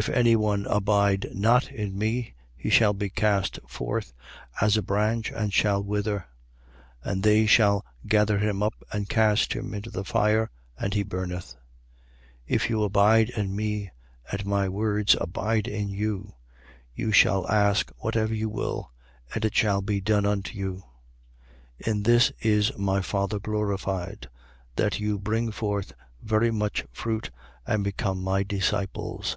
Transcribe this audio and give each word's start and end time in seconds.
15:6. 0.00 0.04
If 0.04 0.14
any 0.14 0.36
one 0.36 0.64
abide 0.66 1.26
not 1.34 1.72
in 1.72 1.98
me, 1.98 2.34
he 2.56 2.70
shall 2.70 2.92
be 2.92 3.10
cast 3.10 3.58
forth 3.66 4.12
as 4.60 4.76
a 4.76 4.82
branch 4.82 5.32
and 5.32 5.52
shall 5.52 5.82
wither: 5.82 6.28
and 7.02 7.24
they 7.24 7.46
shall 7.46 7.84
gather 8.06 8.38
him 8.38 8.62
up 8.62 8.74
and 8.92 9.08
cast 9.08 9.54
him 9.54 9.74
into 9.74 9.90
the 9.90 10.04
fire: 10.04 10.52
and 10.78 10.94
he 10.94 11.02
burneth. 11.02 11.56
15:7. 12.46 12.46
If 12.46 12.70
you 12.70 12.84
abide 12.84 13.30
in 13.30 13.56
me 13.56 13.90
and 14.30 14.46
my 14.46 14.68
words 14.68 15.16
abide 15.20 15.66
in 15.66 15.88
you, 15.88 16.36
you 16.94 17.10
shall 17.10 17.48
ask 17.50 17.90
whatever 17.96 18.32
you 18.32 18.48
will: 18.48 18.92
and 19.34 19.44
it 19.44 19.56
shall 19.56 19.82
be 19.82 20.00
done 20.00 20.24
unto 20.24 20.56
you. 20.56 20.84
15:8. 21.82 21.88
In 21.88 22.02
this 22.04 22.30
is 22.40 22.72
my 22.78 23.00
Father 23.02 23.40
glorified: 23.40 24.28
that 24.76 25.00
you 25.00 25.18
bring 25.18 25.50
forth 25.50 25.92
very 26.22 26.52
much 26.52 26.84
fruit 26.92 27.32
and 27.66 27.82
become 27.82 28.22
my 28.22 28.44
disciples. 28.44 29.36